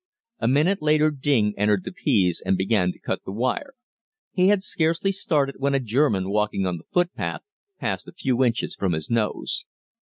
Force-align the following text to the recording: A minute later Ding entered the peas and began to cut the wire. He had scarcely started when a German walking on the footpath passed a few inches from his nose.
A 0.39 0.47
minute 0.47 0.81
later 0.81 1.11
Ding 1.11 1.53
entered 1.57 1.83
the 1.83 1.91
peas 1.91 2.41
and 2.43 2.57
began 2.57 2.91
to 2.91 2.97
cut 2.97 3.21
the 3.23 3.31
wire. 3.31 3.75
He 4.31 4.47
had 4.47 4.63
scarcely 4.63 5.11
started 5.11 5.57
when 5.59 5.75
a 5.75 5.79
German 5.79 6.31
walking 6.31 6.65
on 6.65 6.77
the 6.77 6.85
footpath 6.91 7.41
passed 7.77 8.07
a 8.07 8.11
few 8.13 8.43
inches 8.43 8.73
from 8.73 8.93
his 8.93 9.11
nose. 9.11 9.63